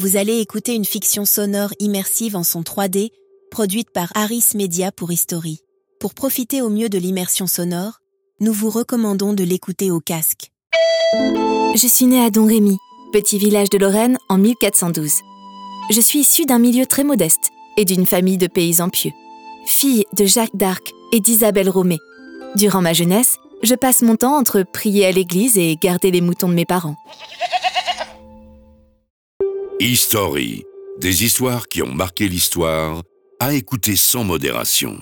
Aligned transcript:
Vous 0.00 0.16
allez 0.16 0.38
écouter 0.38 0.76
une 0.76 0.84
fiction 0.84 1.24
sonore 1.24 1.70
immersive 1.80 2.36
en 2.36 2.44
son 2.44 2.60
3D, 2.60 3.10
produite 3.50 3.90
par 3.90 4.12
Harris 4.14 4.44
Media 4.54 4.92
pour 4.92 5.10
History. 5.10 5.58
Pour 5.98 6.14
profiter 6.14 6.62
au 6.62 6.70
mieux 6.70 6.88
de 6.88 6.98
l'immersion 6.98 7.48
sonore, 7.48 7.98
nous 8.38 8.52
vous 8.52 8.70
recommandons 8.70 9.32
de 9.32 9.42
l'écouter 9.42 9.90
au 9.90 9.98
casque. 9.98 10.52
Je 11.74 11.86
suis 11.88 12.06
née 12.06 12.24
à 12.24 12.30
Don 12.30 12.46
Rémy, 12.46 12.76
petit 13.12 13.38
village 13.38 13.70
de 13.70 13.78
Lorraine, 13.78 14.18
en 14.28 14.38
1412. 14.38 15.14
Je 15.90 16.00
suis 16.00 16.20
issue 16.20 16.46
d'un 16.46 16.60
milieu 16.60 16.86
très 16.86 17.02
modeste 17.02 17.50
et 17.76 17.84
d'une 17.84 18.06
famille 18.06 18.38
de 18.38 18.46
paysans 18.46 18.90
pieux. 18.90 19.10
Fille 19.66 20.04
de 20.16 20.26
Jacques 20.26 20.54
d'Arc 20.54 20.92
et 21.12 21.18
d'Isabelle 21.18 21.70
Romée. 21.70 21.98
Durant 22.54 22.82
ma 22.82 22.92
jeunesse, 22.92 23.38
je 23.64 23.74
passe 23.74 24.02
mon 24.02 24.14
temps 24.14 24.36
entre 24.36 24.62
prier 24.62 25.06
à 25.06 25.10
l'église 25.10 25.58
et 25.58 25.74
garder 25.74 26.12
les 26.12 26.20
moutons 26.20 26.48
de 26.48 26.54
mes 26.54 26.66
parents. 26.66 26.94
History, 29.80 30.64
des 30.98 31.24
histoires 31.24 31.68
qui 31.68 31.82
ont 31.82 31.94
marqué 31.94 32.26
l'histoire, 32.26 33.04
à 33.38 33.54
écouter 33.54 33.94
sans 33.94 34.24
modération. 34.24 34.98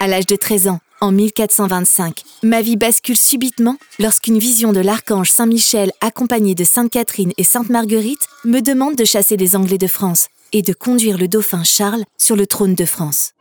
À 0.00 0.06
l'âge 0.06 0.24
de 0.24 0.34
13 0.34 0.68
ans, 0.68 0.80
en 1.02 1.12
1425, 1.12 2.22
ma 2.42 2.62
vie 2.62 2.78
bascule 2.78 3.18
subitement 3.18 3.76
lorsqu'une 3.98 4.38
vision 4.38 4.72
de 4.72 4.80
l'archange 4.80 5.30
Saint-Michel 5.30 5.92
accompagné 6.00 6.54
de 6.54 6.64
Sainte 6.64 6.90
Catherine 6.90 7.32
et 7.36 7.44
Sainte 7.44 7.68
Marguerite 7.68 8.26
me 8.46 8.60
demande 8.60 8.96
de 8.96 9.04
chasser 9.04 9.36
les 9.36 9.54
Anglais 9.54 9.76
de 9.76 9.86
France 9.86 10.28
et 10.54 10.62
de 10.62 10.72
conduire 10.72 11.18
le 11.18 11.28
dauphin 11.28 11.64
Charles 11.64 12.04
sur 12.16 12.34
le 12.34 12.46
trône 12.46 12.74
de 12.74 12.86
France. 12.86 13.32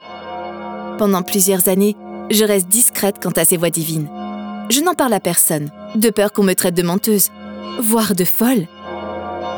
Pendant 0.98 1.24
plusieurs 1.24 1.70
années, 1.70 1.96
je 2.30 2.44
reste 2.44 2.68
discrète 2.68 3.24
quant 3.24 3.32
à 3.32 3.46
ces 3.46 3.56
voix 3.56 3.70
divines. 3.70 4.10
Je 4.70 4.82
n'en 4.82 4.96
parle 4.96 5.14
à 5.14 5.22
personne, 5.22 5.72
de 5.96 6.10
peur 6.10 6.34
qu'on 6.34 6.44
me 6.44 6.56
traite 6.56 6.76
de 6.76 6.84
menteuse, 6.84 7.30
voire 7.80 8.16
de 8.16 8.26
folle. 8.26 8.68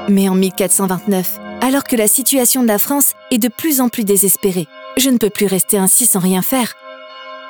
Mais 0.10 0.30
en 0.30 0.36
1429, 0.36 1.40
alors 1.62 1.84
que 1.84 1.96
la 1.96 2.08
situation 2.08 2.62
de 2.62 2.68
la 2.68 2.80
France 2.80 3.14
est 3.32 3.38
de 3.38 3.48
plus 3.48 3.82
en 3.82 3.90
plus 3.90 4.04
désespérée, 4.04 4.68
je 4.98 5.10
ne 5.10 5.18
peux 5.18 5.30
plus 5.30 5.48
rester 5.48 5.78
ainsi 5.78 6.06
sans 6.06 6.20
rien 6.20 6.42
faire. 6.42 6.74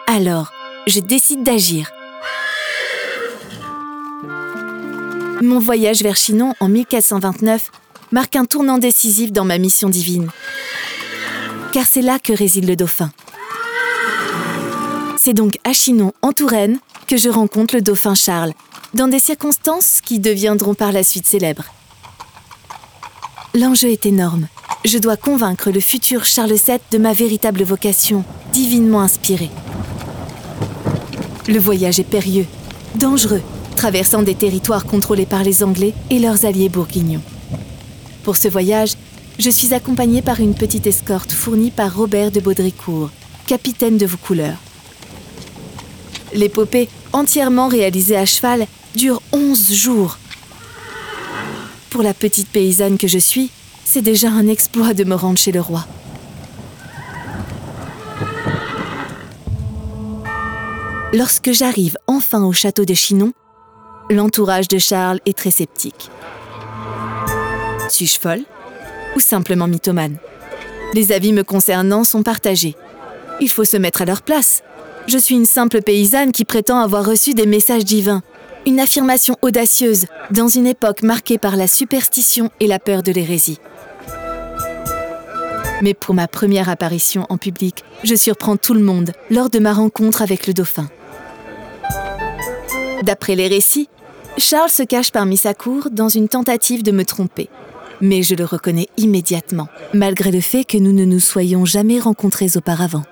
Alors, 0.07 0.51
je 0.87 0.99
décide 0.99 1.43
d'agir. 1.43 1.91
Mon 5.41 5.59
voyage 5.59 6.01
vers 6.01 6.15
Chinon 6.15 6.53
en 6.59 6.69
1429 6.69 7.71
marque 8.11 8.35
un 8.35 8.45
tournant 8.45 8.77
décisif 8.77 9.31
dans 9.31 9.45
ma 9.45 9.57
mission 9.57 9.89
divine. 9.89 10.29
Car 11.71 11.85
c'est 11.85 12.01
là 12.01 12.19
que 12.19 12.31
réside 12.31 12.67
le 12.67 12.75
dauphin. 12.75 13.11
C'est 15.17 15.33
donc 15.33 15.57
à 15.63 15.73
Chinon, 15.73 16.13
en 16.21 16.33
Touraine, 16.33 16.79
que 17.07 17.17
je 17.17 17.29
rencontre 17.29 17.75
le 17.75 17.81
dauphin 17.81 18.15
Charles, 18.15 18.53
dans 18.93 19.07
des 19.07 19.19
circonstances 19.19 20.01
qui 20.01 20.19
deviendront 20.19 20.73
par 20.73 20.91
la 20.91 21.03
suite 21.03 21.25
célèbres. 21.25 21.65
L'enjeu 23.55 23.89
est 23.89 24.05
énorme. 24.05 24.47
Je 24.85 24.97
dois 24.97 25.17
convaincre 25.17 25.71
le 25.71 25.79
futur 25.79 26.25
Charles 26.25 26.53
VII 26.53 26.79
de 26.91 26.97
ma 26.97 27.13
véritable 27.13 27.63
vocation, 27.63 28.23
divinement 28.51 29.01
inspirée. 29.01 29.51
Le 31.47 31.59
voyage 31.59 31.99
est 31.99 32.03
périlleux, 32.03 32.47
dangereux, 32.95 33.41
traversant 33.75 34.23
des 34.23 34.35
territoires 34.35 34.85
contrôlés 34.85 35.25
par 35.25 35.43
les 35.43 35.63
Anglais 35.63 35.93
et 36.09 36.19
leurs 36.19 36.45
alliés 36.45 36.69
bourguignons. 36.69 37.21
Pour 38.23 38.37
ce 38.37 38.47
voyage, 38.47 38.93
je 39.39 39.49
suis 39.49 39.73
accompagnée 39.73 40.21
par 40.21 40.39
une 40.39 40.53
petite 40.53 40.87
escorte 40.87 41.31
fournie 41.31 41.71
par 41.71 41.95
Robert 41.95 42.31
de 42.31 42.39
Baudricourt, 42.39 43.09
capitaine 43.45 43.97
de 43.97 44.05
vos 44.05 44.17
couleurs. 44.17 44.57
L'épopée, 46.33 46.89
entièrement 47.11 47.67
réalisée 47.67 48.17
à 48.17 48.25
cheval, 48.25 48.65
dure 48.95 49.21
11 49.31 49.73
jours. 49.73 50.17
Pour 51.89 52.01
la 52.01 52.13
petite 52.13 52.49
paysanne 52.49 52.97
que 52.97 53.07
je 53.07 53.19
suis, 53.19 53.51
c'est 53.85 54.01
déjà 54.01 54.29
un 54.29 54.47
exploit 54.47 54.93
de 54.93 55.03
me 55.03 55.15
rendre 55.15 55.37
chez 55.37 55.51
le 55.51 55.61
roi. 55.61 55.85
Lorsque 61.13 61.51
j'arrive 61.51 61.95
enfin 62.07 62.43
au 62.43 62.53
château 62.53 62.85
de 62.85 62.95
Chinon, 62.95 63.33
l'entourage 64.09 64.67
de 64.67 64.79
Charles 64.79 65.19
est 65.27 65.37
très 65.37 65.51
sceptique. 65.51 66.09
Suis-je 67.89 68.19
folle 68.19 68.41
ou 69.15 69.19
simplement 69.19 69.67
mythomane? 69.67 70.17
Les 70.95 71.11
avis 71.11 71.31
me 71.31 71.43
concernant 71.43 72.03
sont 72.03 72.23
partagés. 72.23 72.75
Il 73.39 73.49
faut 73.49 73.65
se 73.65 73.77
mettre 73.77 74.01
à 74.01 74.05
leur 74.05 74.23
place. 74.23 74.63
Je 75.07 75.17
suis 75.17 75.35
une 75.35 75.45
simple 75.45 75.81
paysanne 75.81 76.31
qui 76.31 76.45
prétend 76.45 76.79
avoir 76.79 77.05
reçu 77.05 77.33
des 77.33 77.45
messages 77.45 77.83
divins. 77.83 78.21
Une 78.65 78.79
affirmation 78.79 79.35
audacieuse 79.41 80.05
dans 80.31 80.47
une 80.47 80.65
époque 80.65 81.03
marquée 81.03 81.37
par 81.37 81.57
la 81.57 81.67
superstition 81.67 82.49
et 82.61 82.67
la 82.67 82.79
peur 82.79 83.03
de 83.03 83.11
l'hérésie. 83.11 83.59
Mais 85.81 85.93
pour 85.93 86.15
ma 86.15 86.29
première 86.29 86.69
apparition 86.69 87.25
en 87.27 87.37
public, 87.37 87.83
je 88.05 88.15
surprends 88.15 88.55
tout 88.55 88.73
le 88.73 88.83
monde 88.83 89.11
lors 89.29 89.49
de 89.49 89.59
ma 89.59 89.73
rencontre 89.73 90.21
avec 90.21 90.47
le 90.47 90.53
dauphin. 90.53 90.87
D'après 93.03 93.35
les 93.35 93.49
récits, 93.49 93.89
Charles 94.37 94.69
se 94.69 94.83
cache 94.83 95.11
parmi 95.11 95.35
sa 95.35 95.53
cour 95.53 95.89
dans 95.91 96.07
une 96.07 96.29
tentative 96.29 96.83
de 96.83 96.91
me 96.91 97.03
tromper. 97.03 97.49
Mais 97.99 98.23
je 98.23 98.35
le 98.35 98.45
reconnais 98.45 98.87
immédiatement, 98.95 99.67
malgré 99.93 100.31
le 100.31 100.41
fait 100.41 100.63
que 100.63 100.77
nous 100.77 100.93
ne 100.93 101.03
nous 101.03 101.19
soyons 101.19 101.65
jamais 101.65 101.99
rencontrés 101.99 102.55
auparavant. 102.55 103.03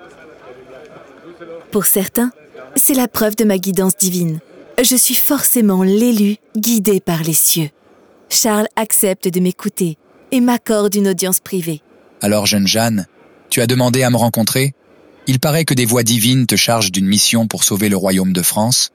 Pour 1.72 1.86
certains, 1.86 2.32
c'est 2.76 2.94
la 2.94 3.08
preuve 3.08 3.38
de 3.38 3.46
ma 3.46 3.58
guidance 3.58 3.96
divine. 3.96 4.40
Je 4.82 4.96
suis 4.96 5.16
forcément 5.16 5.84
l'élu 5.84 6.36
guidé 6.58 7.00
par 7.00 7.24
les 7.24 7.34
cieux. 7.34 7.70
Charles 8.30 8.68
accepte 8.76 9.30
de 9.30 9.40
m'écouter 9.40 9.98
et 10.32 10.42
m'accorde 10.42 10.96
une 10.96 11.08
audience 11.08 11.40
privée. 11.40 11.82
Alors, 12.22 12.46
jeune 12.46 12.68
Jeanne, 12.68 13.08
tu 13.50 13.62
as 13.62 13.68
demandé 13.68 14.04
à 14.04 14.10
me 14.10 14.18
rencontrer? 14.18 14.74
Il 15.28 15.40
paraît 15.40 15.66
que 15.66 15.74
des 15.74 15.86
voix 15.86 16.04
divines 16.04 16.46
te 16.46 16.56
chargent 16.56 16.92
d'une 16.92 17.08
mission 17.08 17.48
pour 17.48 17.64
sauver 17.64 17.88
le 17.88 17.98
royaume 17.98 18.34
de 18.34 18.42
France. 18.42 18.90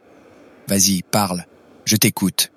Vas-y, 0.69 1.03
parle, 1.03 1.47
je 1.86 1.97
t'écoute. 1.97 2.50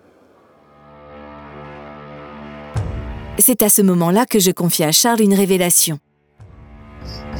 C'est 3.37 3.61
à 3.61 3.69
ce 3.69 3.81
moment-là 3.81 4.25
que 4.25 4.39
je 4.39 4.51
confie 4.51 4.83
à 4.83 4.91
Charles 4.91 5.21
une 5.21 5.33
révélation. 5.33 5.99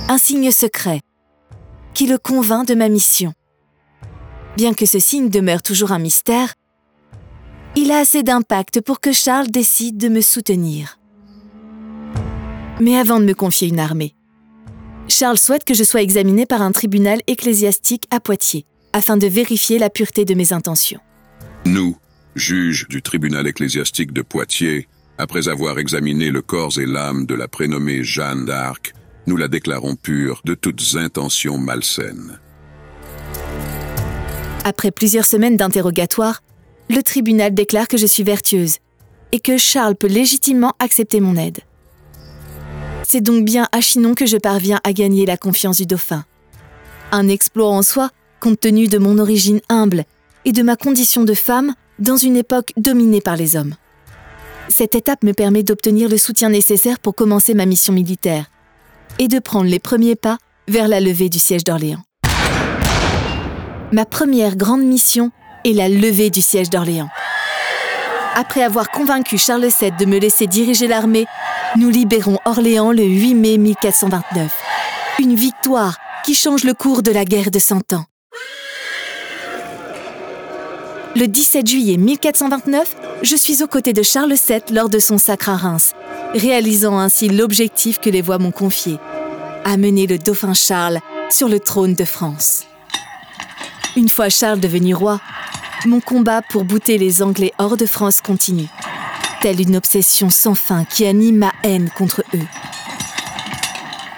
Un 0.08 0.18
signe 0.18 0.52
secret 0.52 1.02
qui 1.94 2.08
le 2.08 2.18
convainc 2.18 2.68
de 2.68 2.76
ma 2.76 2.90
mission. 2.90 3.34
Bien 4.58 4.74
que 4.74 4.86
ce 4.86 5.00
signe 5.00 5.30
demeure 5.30 5.62
toujours 5.62 5.92
un 5.92 6.00
mystère, 6.00 6.54
il 7.76 7.92
a 7.92 8.00
assez 8.00 8.24
d'impact 8.24 8.82
pour 8.82 9.00
que 9.00 9.12
Charles 9.12 9.50
décide 9.50 9.98
de 9.98 10.10
me 10.10 10.22
soutenir. 10.22 11.00
Mais 12.80 12.98
avant 12.98 13.20
de 13.20 13.26
me 13.26 13.34
confier 13.34 13.68
une 13.68 13.80
armée, 13.80 14.16
Charles 15.08 15.38
souhaite 15.38 15.64
que 15.64 15.74
je 15.74 15.84
sois 15.84 16.02
examiné 16.02 16.46
par 16.46 16.62
un 16.62 16.72
tribunal 16.72 17.20
ecclésiastique 17.28 18.06
à 18.12 18.20
Poitiers, 18.20 18.66
afin 18.94 19.18
de 19.18 19.28
vérifier 19.28 19.80
la 19.80 19.90
pureté 19.90 20.26
de 20.26 20.34
mes 20.34 20.54
intentions. 20.54 21.00
Nous, 21.66 21.98
juges 22.36 22.88
du 22.88 23.02
tribunal 23.02 23.48
ecclésiastique 23.48 24.14
de 24.14 24.22
Poitiers, 24.22 24.88
après 25.18 25.48
avoir 25.50 25.80
examiné 25.80 26.32
le 26.32 26.42
corps 26.42 26.80
et 26.80 26.86
l'âme 26.86 27.26
de 27.26 27.36
la 27.36 27.48
prénommée 27.48 28.04
Jeanne 28.04 28.46
d'Arc, 28.46 28.94
nous 29.30 29.38
la 29.38 29.48
déclarons 29.48 29.96
pure 29.96 30.42
de 30.44 30.56
toutes 30.56 30.96
intentions 30.96 31.60
malsaines. 31.60 32.40
Après 34.66 34.90
plusieurs 34.90 35.26
semaines 35.26 35.56
d'interrogatoire, 35.56 36.42
le 36.90 37.04
tribunal 37.04 37.54
déclare 37.54 37.88
que 37.88 37.98
je 37.98 38.08
suis 38.08 38.24
vertueuse 38.24 38.78
et 39.32 39.40
que 39.40 39.58
Charles 39.58 39.96
peut 39.96 40.08
légitimement 40.08 40.74
accepter 40.80 41.20
mon 41.20 41.36
aide. 41.36 41.60
C'est 43.04 43.22
donc 43.22 43.46
bien 43.46 43.68
à 43.72 43.82
Chinon 43.82 44.16
que 44.16 44.26
je 44.26 44.38
parviens 44.38 44.80
à 44.84 44.94
gagner 44.94 45.28
la 45.28 45.38
confiance 45.38 45.78
du 45.78 45.86
dauphin. 45.86 46.26
Un 47.12 47.28
exploit 47.28 47.70
en 47.70 47.84
soi, 47.84 48.10
compte 48.40 48.60
tenu 48.60 48.88
de 48.88 48.98
mon 48.98 49.20
origine 49.20 49.62
humble 49.70 50.06
et 50.44 50.52
de 50.52 50.64
ma 50.64 50.76
condition 50.76 51.24
de 51.24 51.36
femme 51.36 51.76
dans 52.00 52.18
une 52.18 52.36
époque 52.36 52.74
dominée 52.78 53.22
par 53.22 53.36
les 53.36 53.56
hommes. 53.56 53.76
Cette 54.70 54.96
étape 54.96 55.24
me 55.24 55.34
permet 55.34 55.64
d'obtenir 55.64 56.10
le 56.10 56.18
soutien 56.18 56.50
nécessaire 56.50 57.00
pour 57.00 57.14
commencer 57.14 57.54
ma 57.54 57.68
mission 57.68 57.94
militaire 57.94 58.50
et 59.20 59.28
de 59.28 59.40
prendre 59.40 59.70
les 59.70 59.80
premiers 59.80 60.16
pas 60.16 60.38
vers 60.68 60.88
la 60.88 61.00
levée 61.00 61.30
du 61.30 61.40
siège 61.40 61.64
d'Orléans. 61.64 62.02
Ma 63.92 64.06
première 64.06 64.56
grande 64.56 64.84
mission 64.84 65.32
est 65.66 65.74
la 65.74 65.90
levée 65.90 66.30
du 66.30 66.42
siège 66.42 66.70
d'Orléans. 66.70 67.10
Après 68.36 68.64
avoir 68.64 68.90
convaincu 68.92 69.38
Charles 69.38 69.68
VII 69.80 69.92
de 69.92 70.06
me 70.06 70.20
laisser 70.20 70.48
diriger 70.48 70.88
l'armée, 70.88 71.26
nous 71.76 71.90
libérons 71.90 72.38
Orléans 72.46 72.92
le 72.92 73.04
8 73.04 73.36
mai 73.36 73.58
1429. 73.58 74.52
Une 75.20 75.36
victoire 75.36 75.98
qui 76.24 76.34
change 76.36 76.64
le 76.64 76.74
cours 76.74 77.04
de 77.04 77.12
la 77.12 77.26
guerre 77.26 77.52
de 77.52 77.60
Cent 77.60 77.94
Ans. 77.94 78.06
Le 81.16 81.26
17 81.28 81.68
juillet 81.68 81.98
1429, 81.98 82.96
je 83.24 83.36
suis 83.36 83.64
aux 83.64 83.68
côtés 83.68 83.94
de 83.94 84.04
Charles 84.04 84.34
VII 84.34 84.62
lors 84.72 84.90
de 84.90 85.00
son 85.00 85.18
sacre 85.18 85.50
à 85.50 85.58
Reims, 85.58 85.94
réalisant 86.36 87.00
ainsi 87.00 87.30
l'objectif 87.30 88.00
que 88.00 88.12
les 88.12 88.22
voix 88.22 88.38
m'ont 88.38 88.52
confié, 88.52 88.98
amener 89.66 90.06
le 90.06 90.20
dauphin 90.20 90.54
Charles 90.54 91.00
sur 91.32 91.50
le 91.50 91.60
trône 91.60 91.96
de 91.96 92.06
France. 92.06 92.66
Une 93.96 94.08
fois 94.08 94.30
Charles 94.30 94.60
devenu 94.60 94.94
roi, 94.94 95.20
mon 95.86 96.00
combat 96.00 96.44
pour 96.44 96.64
bouter 96.64 97.00
les 97.00 97.24
Anglais 97.24 97.54
hors 97.58 97.76
de 97.76 97.88
France 97.88 98.22
continue. 98.22 98.68
telle 99.42 99.62
une 99.62 99.78
obsession 99.78 100.30
sans 100.30 100.54
fin 100.54 100.86
qui 100.86 101.06
anime 101.06 101.38
ma 101.38 101.54
haine 101.64 101.90
contre 101.98 102.24
eux. 102.36 102.48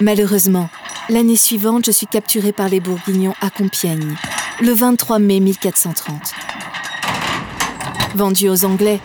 Malheureusement, 0.02 0.70
l'année 1.10 1.38
suivante, 1.38 1.86
je 1.86 1.92
suis 1.92 2.08
capturée 2.08 2.52
par 2.52 2.68
les 2.68 2.80
Bourguignons 2.80 3.36
à 3.40 3.50
Compiègne, 3.50 4.16
le 4.62 4.74
23 4.74 5.20
mai 5.20 5.40
1430. 5.40 6.41
Vendue 8.14 8.50
aux 8.50 8.66
Anglais, 8.66 9.00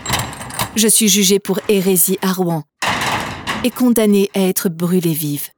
je 0.74 0.88
suis 0.88 1.08
jugée 1.08 1.38
pour 1.38 1.60
hérésie 1.68 2.18
à 2.22 2.32
Rouen 2.32 2.64
et 3.62 3.70
condamnée 3.70 4.30
à 4.34 4.40
être 4.40 4.68
brûlée 4.68 5.12
vive. 5.12 5.48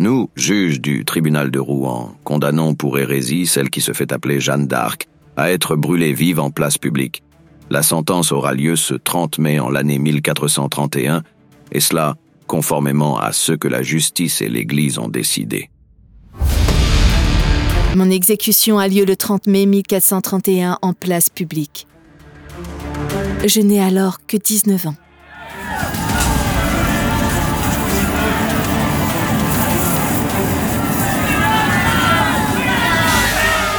Nous, 0.00 0.28
juges 0.34 0.80
du 0.80 1.04
tribunal 1.04 1.52
de 1.52 1.60
Rouen, 1.60 2.16
condamnons 2.24 2.74
pour 2.74 2.98
hérésie 2.98 3.46
celle 3.46 3.70
qui 3.70 3.80
se 3.80 3.92
fait 3.92 4.12
appeler 4.12 4.40
Jeanne 4.40 4.66
d'Arc 4.66 5.06
à 5.36 5.52
être 5.52 5.76
brûlée 5.76 6.12
vive 6.12 6.40
en 6.40 6.50
place 6.50 6.78
publique. 6.78 7.22
La 7.70 7.84
sentence 7.84 8.32
aura 8.32 8.52
lieu 8.52 8.74
ce 8.74 8.94
30 8.94 9.38
mai 9.38 9.60
en 9.60 9.70
l'année 9.70 10.00
1431, 10.00 11.22
et 11.70 11.80
cela 11.80 12.16
conformément 12.48 13.20
à 13.20 13.30
ce 13.30 13.52
que 13.52 13.68
la 13.68 13.82
justice 13.82 14.42
et 14.42 14.48
l'Église 14.48 14.98
ont 14.98 15.08
décidé. 15.08 15.70
Mon 17.96 18.08
exécution 18.08 18.78
a 18.78 18.86
lieu 18.86 19.04
le 19.04 19.16
30 19.16 19.48
mai 19.48 19.66
1431 19.66 20.78
en 20.80 20.92
place 20.92 21.28
publique. 21.28 21.88
Je 23.44 23.60
n'ai 23.60 23.82
alors 23.82 24.24
que 24.26 24.36
19 24.36 24.86
ans. 24.86 24.94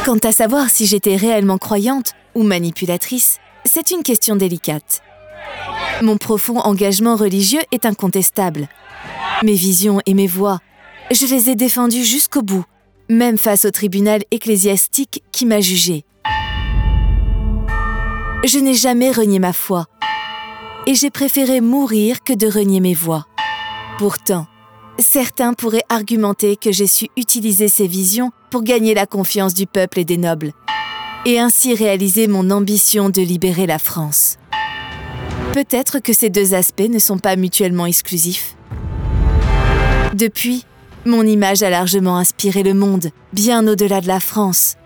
Quant 0.04 0.18
à 0.18 0.32
savoir 0.32 0.68
si 0.68 0.84
j'étais 0.84 1.16
réellement 1.16 1.56
croyante 1.56 2.12
ou 2.34 2.42
manipulatrice, 2.42 3.38
c'est 3.64 3.92
une 3.92 4.02
question 4.02 4.36
délicate. 4.36 5.00
Mon 6.02 6.18
profond 6.18 6.58
engagement 6.58 7.16
religieux 7.16 7.62
est 7.72 7.86
incontestable. 7.86 8.68
Mes 9.42 9.54
visions 9.54 10.00
et 10.04 10.12
mes 10.12 10.26
voix, 10.26 10.58
je 11.10 11.24
les 11.24 11.48
ai 11.48 11.54
défendues 11.54 12.04
jusqu'au 12.04 12.42
bout, 12.42 12.64
même 13.12 13.38
face 13.38 13.64
au 13.64 13.70
tribunal 13.70 14.22
ecclésiastique 14.30 15.22
qui 15.32 15.46
m'a 15.46 15.60
jugée. 15.60 16.04
Je 18.44 18.58
n'ai 18.58 18.74
jamais 18.74 19.12
renié 19.12 19.38
ma 19.38 19.52
foi, 19.52 19.86
et 20.86 20.94
j'ai 20.94 21.10
préféré 21.10 21.60
mourir 21.60 22.24
que 22.24 22.32
de 22.32 22.46
renier 22.48 22.80
mes 22.80 22.94
voix. 22.94 23.26
Pourtant, 23.98 24.46
certains 24.98 25.54
pourraient 25.54 25.84
argumenter 25.88 26.56
que 26.56 26.72
j'ai 26.72 26.88
su 26.88 27.08
utiliser 27.16 27.68
ces 27.68 27.86
visions 27.86 28.32
pour 28.50 28.62
gagner 28.62 28.94
la 28.94 29.06
confiance 29.06 29.54
du 29.54 29.66
peuple 29.66 30.00
et 30.00 30.04
des 30.04 30.16
nobles, 30.16 30.52
et 31.24 31.38
ainsi 31.38 31.74
réaliser 31.74 32.26
mon 32.26 32.50
ambition 32.50 33.10
de 33.10 33.22
libérer 33.22 33.66
la 33.66 33.78
France. 33.78 34.38
Peut-être 35.52 35.98
que 35.98 36.12
ces 36.12 36.30
deux 36.30 36.54
aspects 36.54 36.88
ne 36.88 36.98
sont 36.98 37.18
pas 37.18 37.36
mutuellement 37.36 37.86
exclusifs. 37.86 38.56
Depuis, 40.14 40.64
mon 41.04 41.26
image 41.26 41.62
a 41.62 41.70
largement 41.70 42.16
inspiré 42.16 42.62
le 42.62 42.74
monde, 42.74 43.10
bien 43.32 43.66
au-delà 43.66 44.00
de 44.00 44.08
la 44.08 44.20
France. 44.20 44.76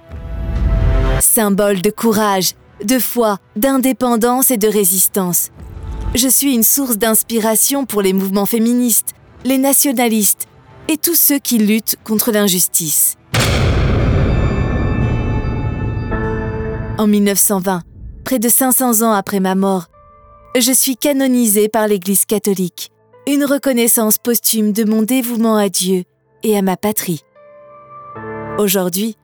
Symbole 1.21 1.83
de 1.83 1.91
courage, 1.91 2.53
de 2.85 2.99
foi, 2.99 3.39
d'indépendance 3.57 4.51
et 4.51 4.57
de 4.57 4.69
résistance. 4.69 5.51
Je 6.15 6.29
suis 6.29 6.55
une 6.55 6.63
source 6.63 6.97
d'inspiration 6.97 7.85
pour 7.85 8.03
les 8.03 8.13
mouvements 8.13 8.47
féministes, 8.47 9.11
les 9.45 9.59
nationalistes 9.59 10.47
et 10.89 10.97
tous 10.97 11.15
ceux 11.15 11.39
qui 11.39 11.59
luttent 11.59 11.97
contre 12.05 12.33
l'injustice. 12.33 13.17
En 16.99 17.07
1920, 17.07 17.83
près 18.25 18.39
de 18.39 18.49
500 18.49 19.03
ans 19.03 19.13
après 19.13 19.41
ma 19.41 19.55
mort, 19.55 19.87
je 20.59 20.73
suis 20.73 20.97
canonisée 20.97 21.69
par 21.69 21.87
l'Église 21.87 22.25
catholique, 22.25 22.91
une 23.29 23.45
reconnaissance 23.45 24.19
posthume 24.19 24.73
de 24.73 24.85
mon 24.85 25.03
dévouement 25.03 25.57
à 25.57 25.69
Dieu 25.69 26.05
et 26.45 26.57
à 26.57 26.63
ma 26.63 26.77
patrie. 26.77 27.23
Aujourd'hui, 28.57 29.17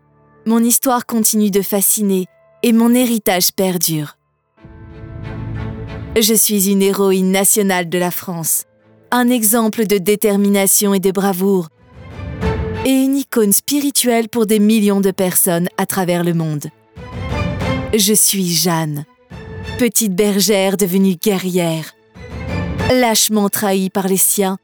mon 0.44 0.58
histoire 0.58 1.06
continue 1.06 1.52
de 1.52 1.62
fasciner 1.62 2.26
et 2.64 2.72
mon 2.72 2.94
héritage 2.94 3.52
perdure. 3.52 4.16
Je 6.20 6.34
suis 6.34 6.68
une 6.68 6.82
héroïne 6.82 7.30
nationale 7.30 7.88
de 7.88 7.96
la 7.96 8.10
France, 8.10 8.64
un 9.12 9.28
exemple 9.28 9.86
de 9.86 9.98
détermination 9.98 10.94
et 10.94 11.00
de 11.00 11.12
bravoure, 11.12 11.68
et 12.84 12.90
une 12.90 13.16
icône 13.16 13.52
spirituelle 13.52 14.28
pour 14.28 14.46
des 14.46 14.58
millions 14.58 15.00
de 15.00 15.12
personnes 15.12 15.68
à 15.76 15.86
travers 15.86 16.24
le 16.24 16.34
monde. 16.34 16.66
Je 17.94 18.14
suis 18.14 18.48
Jeanne, 18.48 19.04
petite 19.78 20.16
bergère 20.16 20.76
devenue 20.76 21.14
guerrière, 21.14 21.94
lâchement 23.00 23.48
trahie 23.48 23.90
par 23.90 24.08
les 24.08 24.16
siens, 24.16 24.58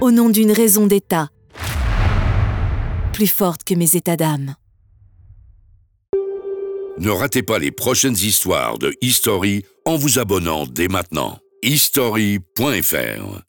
au 0.00 0.10
nom 0.10 0.28
d'une 0.28 0.52
raison 0.52 0.86
d'État, 0.86 1.28
plus 3.12 3.26
forte 3.26 3.64
que 3.64 3.74
mes 3.74 3.96
états 3.96 4.16
d'âme. 4.16 4.54
Ne 6.98 7.10
ratez 7.10 7.42
pas 7.42 7.58
les 7.58 7.70
prochaines 7.70 8.14
histoires 8.14 8.78
de 8.78 8.94
History 9.00 9.64
en 9.84 9.96
vous 9.96 10.18
abonnant 10.18 10.66
dès 10.66 10.88
maintenant. 10.88 11.38
History.fr 11.62 13.42